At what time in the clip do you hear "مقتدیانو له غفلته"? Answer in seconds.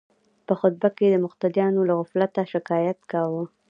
1.25-2.41